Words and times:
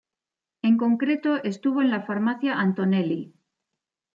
En 0.63 0.77
concreto 0.77 1.43
estuvo 1.43 1.83
en 1.83 1.91
la 1.91 2.01
farmacia 2.07 2.55
Antonelli. 2.57 3.35